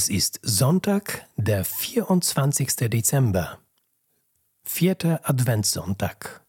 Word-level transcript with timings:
Es 0.00 0.08
ist 0.08 0.40
Sonntag, 0.42 1.26
der 1.36 1.62
24. 1.62 2.88
Dezember. 2.88 3.58
Vierter 4.64 5.20
Adventssonntag. 5.28 6.42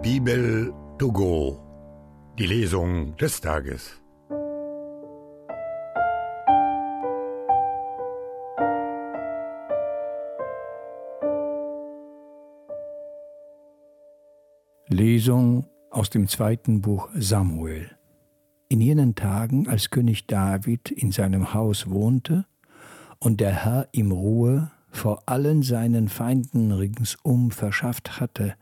Bibel 0.00 0.72
to 0.98 1.12
go. 1.12 1.60
Die 2.38 2.46
Lesung 2.46 3.14
des 3.18 3.38
Tages. 3.42 4.00
Lesung 14.88 15.66
aus 15.90 16.08
dem 16.08 16.28
zweiten 16.28 16.80
Buch 16.80 17.10
Samuel. 17.14 17.95
In 18.68 18.80
jenen 18.80 19.14
Tagen, 19.14 19.68
als 19.68 19.90
König 19.90 20.26
David 20.26 20.90
in 20.90 21.12
seinem 21.12 21.54
Haus 21.54 21.88
wohnte 21.88 22.46
und 23.20 23.40
der 23.40 23.64
Herr 23.64 23.88
ihm 23.92 24.10
Ruhe 24.10 24.72
vor 24.90 25.22
allen 25.26 25.62
seinen 25.62 26.08
Feinden 26.08 26.72
ringsum 26.72 27.52
verschafft 27.52 28.18
hatte, 28.18 28.56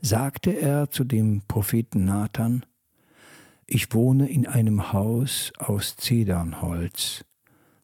sagte 0.00 0.50
er 0.52 0.90
zu 0.90 1.02
dem 1.02 1.42
Propheten 1.48 2.04
Nathan, 2.04 2.64
Ich 3.66 3.92
wohne 3.92 4.28
in 4.28 4.46
einem 4.46 4.92
Haus 4.92 5.52
aus 5.58 5.96
Zedernholz, 5.96 7.24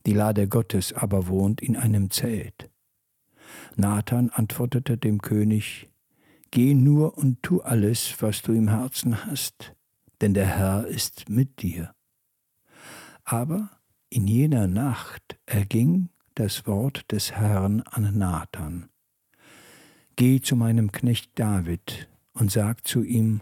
die 0.07 0.13
Lade 0.13 0.47
Gottes 0.47 0.93
aber 0.93 1.27
wohnt 1.27 1.61
in 1.61 1.77
einem 1.77 2.11
Zelt. 2.11 2.71
Nathan 3.75 4.31
antwortete 4.31 4.97
dem 4.97 5.21
König, 5.21 5.89
Geh 6.53 6.75
nur 6.75 7.19
und 7.19 7.43
tu 7.43 7.63
alles, 7.63 8.15
was 8.21 8.43
du 8.43 8.53
im 8.53 8.69
Herzen 8.69 9.27
hast, 9.27 9.75
denn 10.21 10.35
der 10.35 10.47
Herr 10.47 10.87
ist 10.87 11.29
mit 11.29 11.63
dir. 11.63 11.95
Aber 13.25 13.71
in 14.11 14.27
jener 14.27 14.67
Nacht 14.67 15.39
erging 15.47 16.09
das 16.35 16.67
Wort 16.67 17.11
des 17.11 17.33
Herrn 17.33 17.83
an 17.83 18.17
Nathan. 18.19 18.89
Geh 20.17 20.41
zu 20.41 20.57
meinem 20.57 20.93
Knecht 20.93 21.31
David 21.35 22.09
und 22.33 22.51
sag 22.51 22.87
zu 22.87 23.03
ihm, 23.03 23.41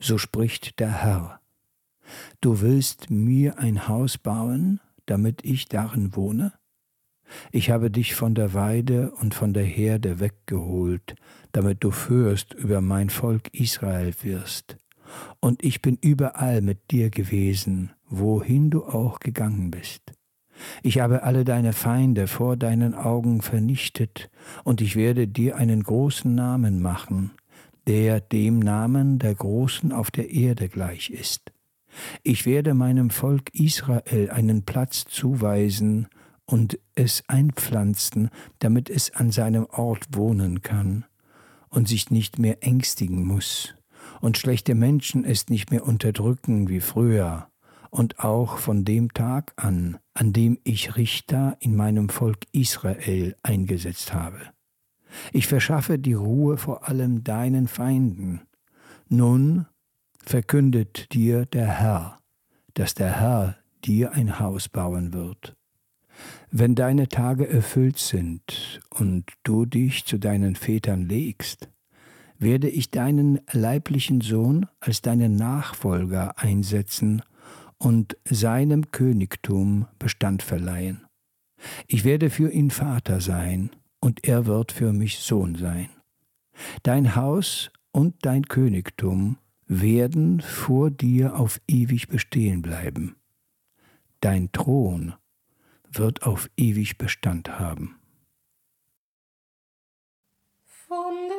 so 0.00 0.18
spricht 0.18 0.80
der 0.80 1.02
Herr. 1.02 1.40
Du 2.40 2.60
willst 2.60 3.10
mir 3.10 3.58
ein 3.58 3.88
Haus 3.88 4.18
bauen, 4.18 4.80
damit 5.06 5.44
ich 5.44 5.68
darin 5.68 6.14
wohne? 6.16 6.52
Ich 7.52 7.70
habe 7.70 7.90
dich 7.90 8.14
von 8.14 8.34
der 8.34 8.54
Weide 8.54 9.10
und 9.12 9.34
von 9.34 9.52
der 9.52 9.64
Herde 9.64 10.20
weggeholt, 10.20 11.14
damit 11.52 11.82
du 11.82 11.90
Fürst 11.90 12.54
über 12.54 12.80
mein 12.80 13.10
Volk 13.10 13.52
Israel 13.52 14.14
wirst. 14.22 14.78
Und 15.40 15.64
ich 15.64 15.82
bin 15.82 15.98
überall 16.00 16.60
mit 16.60 16.90
dir 16.90 17.10
gewesen, 17.10 17.90
wohin 18.08 18.70
du 18.70 18.84
auch 18.84 19.20
gegangen 19.20 19.70
bist. 19.70 20.12
Ich 20.82 21.00
habe 21.00 21.22
alle 21.24 21.44
deine 21.44 21.72
Feinde 21.72 22.26
vor 22.26 22.56
deinen 22.56 22.94
Augen 22.94 23.42
vernichtet, 23.42 24.30
und 24.62 24.80
ich 24.80 24.96
werde 24.96 25.26
dir 25.26 25.56
einen 25.56 25.82
großen 25.82 26.34
Namen 26.34 26.80
machen, 26.80 27.32
der 27.86 28.20
dem 28.20 28.60
Namen 28.60 29.18
der 29.18 29.34
Großen 29.34 29.92
auf 29.92 30.10
der 30.10 30.30
Erde 30.30 30.68
gleich 30.68 31.10
ist. 31.10 31.52
Ich 32.22 32.46
werde 32.46 32.74
meinem 32.74 33.10
Volk 33.10 33.54
Israel 33.54 34.30
einen 34.30 34.64
Platz 34.64 35.04
zuweisen, 35.04 36.08
und 36.46 36.78
es 36.94 37.24
einpflanzen, 37.26 38.28
damit 38.58 38.90
es 38.90 39.14
an 39.14 39.30
seinem 39.30 39.64
Ort 39.64 40.08
wohnen 40.12 40.60
kann 40.60 41.06
und 41.70 41.88
sich 41.88 42.10
nicht 42.10 42.38
mehr 42.38 42.62
ängstigen 42.62 43.24
muss 43.24 43.74
und 44.24 44.38
schlechte 44.38 44.74
Menschen 44.74 45.22
es 45.22 45.50
nicht 45.50 45.70
mehr 45.70 45.86
unterdrücken 45.86 46.70
wie 46.70 46.80
früher 46.80 47.48
und 47.90 48.20
auch 48.20 48.56
von 48.56 48.86
dem 48.86 49.12
Tag 49.12 49.52
an, 49.56 49.98
an 50.14 50.32
dem 50.32 50.58
ich 50.64 50.96
Richter 50.96 51.58
in 51.60 51.76
meinem 51.76 52.08
Volk 52.08 52.38
Israel 52.50 53.36
eingesetzt 53.42 54.14
habe. 54.14 54.40
Ich 55.34 55.46
verschaffe 55.46 55.98
die 55.98 56.14
Ruhe 56.14 56.56
vor 56.56 56.88
allem 56.88 57.22
deinen 57.22 57.68
Feinden. 57.68 58.40
Nun 59.10 59.66
verkündet 60.16 61.12
dir 61.12 61.44
der 61.44 61.66
Herr, 61.66 62.18
dass 62.72 62.94
der 62.94 63.20
Herr 63.20 63.58
dir 63.84 64.12
ein 64.12 64.40
Haus 64.40 64.70
bauen 64.70 65.12
wird. 65.12 65.54
Wenn 66.50 66.74
deine 66.74 67.08
Tage 67.08 67.46
erfüllt 67.46 67.98
sind 67.98 68.80
und 68.88 69.26
du 69.42 69.66
dich 69.66 70.06
zu 70.06 70.16
deinen 70.16 70.56
Vätern 70.56 71.06
legst, 71.06 71.68
werde 72.38 72.68
ich 72.68 72.90
deinen 72.90 73.40
leiblichen 73.52 74.20
Sohn 74.20 74.66
als 74.80 75.02
deinen 75.02 75.36
Nachfolger 75.36 76.38
einsetzen 76.38 77.22
und 77.78 78.16
seinem 78.24 78.90
Königtum 78.90 79.86
Bestand 79.98 80.42
verleihen. 80.42 81.06
Ich 81.86 82.04
werde 82.04 82.30
für 82.30 82.50
ihn 82.50 82.70
Vater 82.70 83.20
sein, 83.20 83.70
und 84.04 84.28
er 84.28 84.44
wird 84.44 84.70
für 84.70 84.92
mich 84.92 85.20
Sohn 85.20 85.54
sein. 85.54 85.88
Dein 86.82 87.16
Haus 87.16 87.70
und 87.90 88.16
dein 88.26 88.46
Königtum 88.46 89.38
werden 89.66 90.42
vor 90.42 90.90
dir 90.90 91.36
auf 91.36 91.58
ewig 91.66 92.08
bestehen 92.08 92.60
bleiben. 92.60 93.16
Dein 94.20 94.52
Thron 94.52 95.14
wird 95.90 96.22
auf 96.24 96.50
ewig 96.56 96.98
Bestand 96.98 97.58
haben. 97.58 97.96
Von 100.66 101.33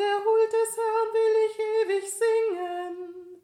der 0.00 0.24
Huld 0.24 0.52
des 0.52 0.76
Herrn 0.76 1.12
will 1.12 1.36
ich 1.46 1.58
ewig 1.58 2.04
singen. 2.10 3.42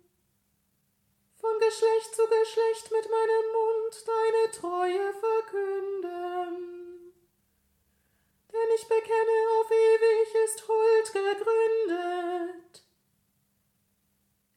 Von 1.41 1.59
Geschlecht 1.61 2.15
zu 2.15 2.27
Geschlecht 2.27 2.91
mit 2.91 3.11
meinem 3.11 3.47
Mund 3.53 4.05
deine 4.07 4.51
Treue 4.51 5.13
verkünden 5.15 6.77
denn 8.57 8.75
ich 8.75 8.89
bekenne, 8.89 9.37
auf 9.61 9.71
ewig 9.71 10.35
ist 10.45 10.67
Huld 10.67 11.13
gegründet. 11.13 12.85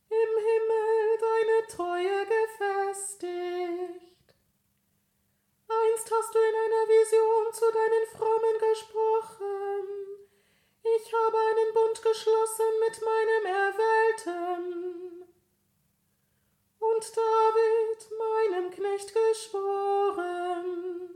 Im 0.10 0.32
Himmel 0.48 1.18
deine 1.20 1.68
Treue 1.68 2.26
gefestigt. 2.26 3.30
Einst 5.68 6.12
hast 6.12 6.34
du 6.34 6.40
in 6.40 6.56
einer 6.56 6.88
Vision 6.88 7.54
zu 7.54 7.72
deinen 7.72 8.08
Frommen 8.08 8.58
gesprochen. 8.70 9.86
Ich 10.98 11.14
habe 11.14 11.38
einen 11.38 11.69
geschlossen 12.10 12.80
mit 12.80 13.02
meinem 13.02 13.46
Erwählten. 13.46 15.30
Und 16.80 17.18
David, 17.18 18.00
meinem 18.18 18.72
Knecht, 18.72 19.14
geschworen. 19.14 21.10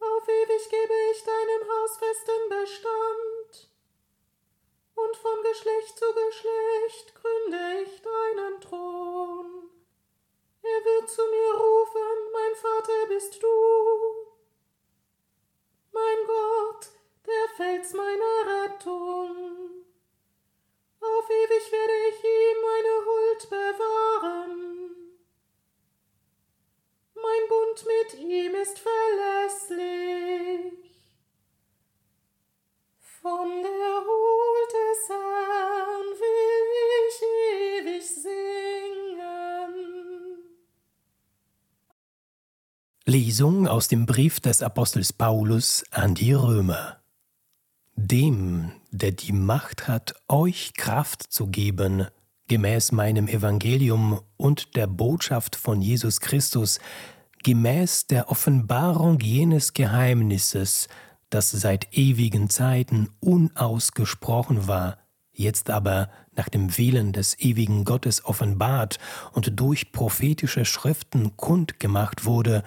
Auf 0.00 0.28
ewig 0.28 0.68
gebe 0.68 0.94
ich 1.12 1.22
deinem 1.22 1.68
Haus 1.70 1.96
festen 1.96 2.48
Bestand. 2.48 3.70
Und 4.94 5.16
von 5.16 5.42
Geschlecht 5.42 5.96
zu 5.96 6.06
Geschlecht 6.12 7.14
gründe 7.14 7.82
ich 7.84 8.02
deinen 8.02 8.60
Thron. 8.60 9.70
Er 10.62 10.84
wird 10.84 11.08
zu 11.08 11.22
mir 11.22 11.54
rufen, 11.54 12.32
mein 12.32 12.54
Vater 12.56 13.06
bist 13.08 13.40
du. 13.42 13.61
Lesung 43.04 43.66
aus 43.66 43.88
dem 43.88 44.06
Brief 44.06 44.38
des 44.38 44.62
Apostels 44.62 45.12
Paulus 45.12 45.82
an 45.90 46.14
die 46.14 46.34
Römer. 46.34 46.98
Dem, 47.96 48.70
der 48.92 49.10
die 49.10 49.32
Macht 49.32 49.88
hat, 49.88 50.14
euch 50.28 50.74
Kraft 50.74 51.24
zu 51.24 51.48
geben, 51.48 52.06
gemäß 52.46 52.92
meinem 52.92 53.26
Evangelium 53.26 54.20
und 54.36 54.76
der 54.76 54.86
Botschaft 54.86 55.56
von 55.56 55.82
Jesus 55.82 56.20
Christus, 56.20 56.78
gemäß 57.42 58.06
der 58.06 58.30
Offenbarung 58.30 59.18
jenes 59.18 59.72
Geheimnisses, 59.72 60.86
das 61.28 61.50
seit 61.50 61.92
ewigen 61.98 62.50
Zeiten 62.50 63.08
unausgesprochen 63.18 64.68
war, 64.68 64.98
jetzt 65.32 65.70
aber 65.70 66.08
nach 66.36 66.48
dem 66.48 66.78
Willen 66.78 67.12
des 67.12 67.36
ewigen 67.40 67.84
Gottes 67.84 68.24
offenbart 68.24 69.00
und 69.32 69.58
durch 69.58 69.90
prophetische 69.90 70.64
Schriften 70.64 71.36
kundgemacht 71.36 72.24
wurde, 72.24 72.62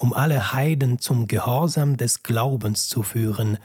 um 0.00 0.14
alle 0.14 0.54
Heiden 0.54 0.98
zum 0.98 1.28
Gehorsam 1.28 1.98
des 1.98 2.22
Glaubens 2.22 2.88
zu 2.88 3.02
führen, 3.02 3.58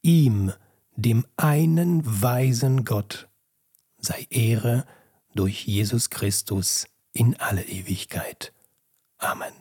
ihm, 0.00 0.52
dem 0.94 1.26
einen 1.36 2.22
weisen 2.22 2.84
Gott, 2.84 3.28
sei 3.98 4.28
Ehre 4.30 4.86
durch 5.34 5.66
Jesus 5.66 6.08
Christus 6.08 6.86
in 7.12 7.34
alle 7.40 7.64
Ewigkeit. 7.64 8.52
Amen. 9.18 9.54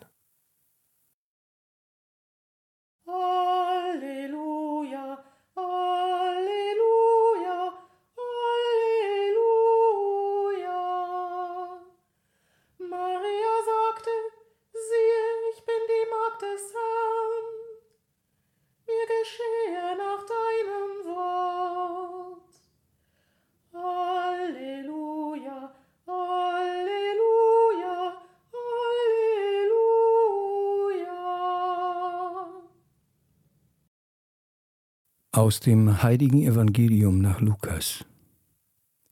Aus 35.42 35.60
dem 35.60 36.04
heiligen 36.04 36.44
Evangelium 36.44 37.18
nach 37.18 37.42
Lukas. 37.42 38.06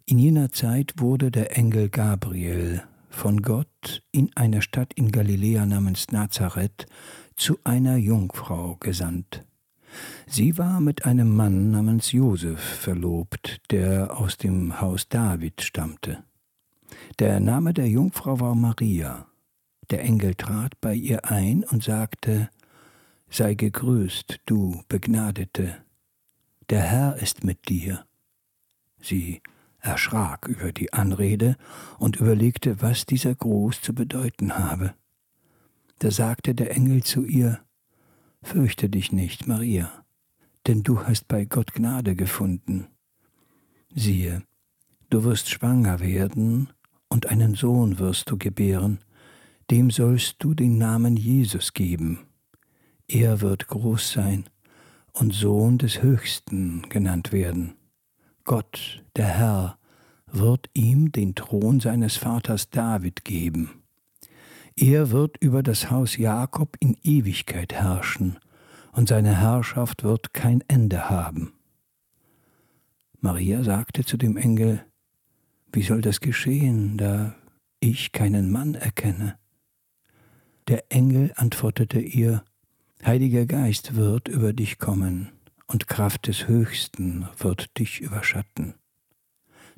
In 0.06 0.20
jener 0.20 0.52
Zeit 0.52 0.94
wurde 0.98 1.32
der 1.32 1.58
Engel 1.58 1.90
Gabriel 1.90 2.84
von 3.10 3.42
Gott 3.42 4.04
in 4.12 4.30
einer 4.36 4.62
Stadt 4.62 4.94
in 4.94 5.12
Galiläa 5.12 5.66
namens 5.66 6.12
Nazareth 6.12 6.86
zu 7.36 7.58
einer 7.64 7.96
Jungfrau 7.96 8.76
gesandt. 8.80 9.44
Sie 10.28 10.56
war 10.60 10.82
mit 10.82 11.04
einem 11.04 11.36
Mann 11.36 11.72
namens 11.72 12.12
Josef 12.12 12.60
verlobt, 12.60 13.60
der 13.72 14.16
aus 14.16 14.38
dem 14.38 14.80
Haus 14.80 15.10
David 15.10 15.64
stammte. 15.64 16.24
Der 17.18 17.40
Name 17.40 17.74
der 17.74 17.88
Jungfrau 17.88 18.40
war 18.40 18.54
Maria. 18.54 19.26
Der 19.90 20.04
Engel 20.04 20.36
trat 20.36 20.80
bei 20.80 20.94
ihr 20.94 21.26
ein 21.26 21.64
und 21.64 21.84
sagte, 21.84 22.52
Sei 23.32 23.56
gegrüßt, 23.56 24.42
du 24.46 24.84
Begnadete, 24.90 25.78
der 26.70 26.82
Herr 26.82 27.16
ist 27.18 27.44
mit 27.44 27.70
dir. 27.70 28.06
Sie 29.00 29.42
erschrak 29.80 30.48
über 30.48 30.72
die 30.72 30.94
Anrede 30.94 31.56
und 31.98 32.18
überlegte, 32.18 32.82
was 32.82 33.06
dieser 33.06 33.34
Gruß 33.34 33.82
zu 33.82 33.94
bedeuten 33.94 34.58
habe. 34.58 34.94
Da 36.00 36.12
sagte 36.12 36.54
der 36.54 36.72
Engel 36.76 37.04
zu 37.04 37.26
ihr, 37.26 37.60
Fürchte 38.42 38.88
dich 38.90 39.12
nicht, 39.12 39.48
Maria, 39.48 40.06
denn 40.66 40.84
du 40.84 41.04
hast 41.04 41.28
bei 41.28 41.44
Gott 41.44 41.74
Gnade 41.74 42.16
gefunden. 42.16 42.88
Siehe, 43.94 44.44
du 45.10 45.26
wirst 45.26 45.50
schwanger 45.50 46.00
werden 46.00 46.70
und 47.10 47.26
einen 47.26 47.56
Sohn 47.56 48.00
wirst 48.00 48.30
du 48.30 48.38
gebären, 48.38 49.00
dem 49.72 49.92
sollst 49.92 50.38
du 50.40 50.54
den 50.54 50.78
Namen 50.78 51.18
Jesus 51.18 51.74
geben. 51.74 52.28
Er 53.08 53.42
wird 53.42 53.68
groß 53.68 54.14
sein 54.14 54.46
und 55.20 55.34
Sohn 55.34 55.78
des 55.78 56.02
Höchsten 56.02 56.84
genannt 56.90 57.34
werden. 57.34 57.76
Gott, 58.46 59.04
der 59.16 59.28
Herr, 59.28 59.78
wird 60.32 60.70
ihm 60.74 61.12
den 61.12 61.36
Thron 61.36 61.80
seines 61.80 62.16
Vaters 62.16 62.70
David 62.70 63.26
geben. 63.26 63.84
Er 64.76 65.12
wird 65.12 65.38
über 65.42 65.62
das 65.62 65.92
Haus 65.92 66.18
Jakob 66.18 66.78
in 66.80 66.96
Ewigkeit 67.04 67.74
herrschen, 67.74 68.40
und 68.92 69.08
seine 69.10 69.38
Herrschaft 69.38 70.04
wird 70.04 70.34
kein 70.34 70.64
Ende 70.68 71.10
haben. 71.10 71.54
Maria 73.20 73.64
sagte 73.64 74.04
zu 74.04 74.18
dem 74.18 74.36
Engel, 74.36 74.84
Wie 75.72 75.84
soll 75.84 76.02
das 76.02 76.22
geschehen, 76.22 76.98
da 76.98 77.36
ich 77.80 78.14
keinen 78.14 78.52
Mann 78.52 78.74
erkenne? 78.74 79.38
Der 80.68 80.92
Engel 80.92 81.34
antwortete 81.36 82.00
ihr, 82.00 82.44
Heiliger 83.06 83.46
Geist 83.46 83.96
wird 83.96 84.28
über 84.28 84.52
dich 84.52 84.78
kommen 84.78 85.30
und 85.68 85.88
Kraft 85.88 86.28
des 86.28 86.48
Höchsten 86.48 87.28
wird 87.38 87.80
dich 87.80 88.02
überschatten. 88.02 88.76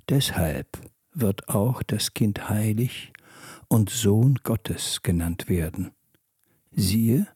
Deshalb 0.10 0.68
wird 1.14 1.48
auch 1.48 1.84
das 1.84 2.14
Kind 2.14 2.50
heilig 2.50 3.14
und 3.68 3.90
Sohn 3.90 4.40
Gottes 4.44 5.02
genannt 5.04 5.50
werden. 5.50 5.92
Siehe, 6.72 7.28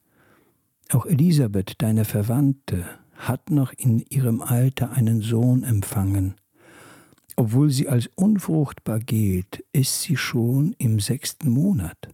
auch 0.89 1.05
Elisabeth, 1.05 1.75
deine 1.77 2.03
Verwandte, 2.03 2.85
hat 3.15 3.51
noch 3.51 3.71
in 3.71 3.99
ihrem 3.99 4.41
Alter 4.41 4.91
einen 4.91 5.21
Sohn 5.21 5.63
empfangen. 5.63 6.35
Obwohl 7.35 7.69
sie 7.69 7.87
als 7.87 8.09
unfruchtbar 8.15 8.99
gilt, 8.99 9.63
ist 9.71 10.01
sie 10.01 10.17
schon 10.17 10.73
im 10.79 10.99
sechsten 10.99 11.49
Monat 11.49 12.09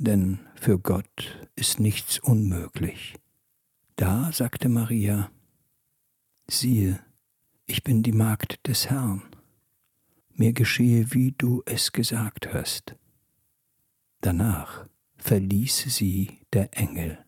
denn 0.00 0.40
für 0.54 0.78
Gott 0.78 1.48
ist 1.56 1.78
nichts 1.78 2.18
unmöglich. 2.18 3.14
Da 3.96 4.32
sagte 4.32 4.70
Maria, 4.70 5.30
siehe, 6.48 7.00
ich 7.66 7.84
bin 7.84 8.02
die 8.02 8.12
Magd 8.12 8.66
des 8.66 8.88
Herrn, 8.88 9.22
mir 10.32 10.54
geschehe, 10.54 11.12
wie 11.12 11.32
du 11.32 11.62
es 11.66 11.92
gesagt 11.92 12.52
hast. 12.52 12.96
Danach 14.22 14.86
verließ 15.18 15.94
sie 15.94 16.40
der 16.54 16.76
Engel. 16.76 17.22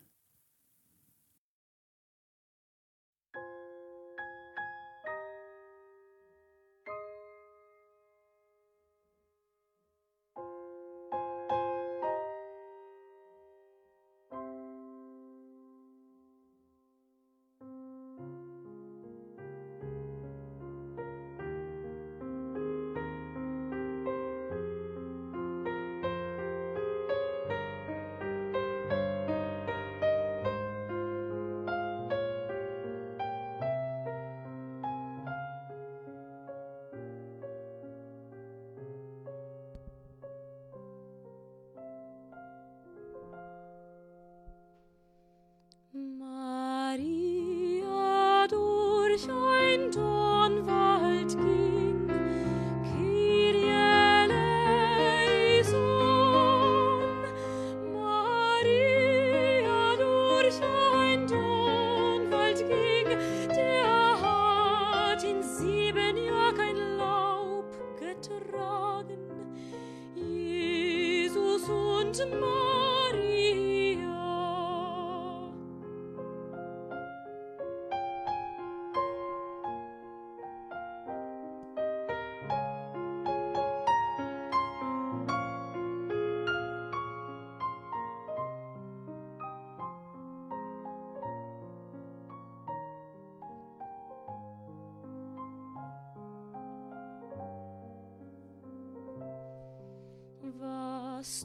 Was 101.23 101.45